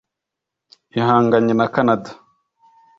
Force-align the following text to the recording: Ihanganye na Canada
Ihanganye 0.99 1.51
na 1.57 1.65
Canada 1.73 2.09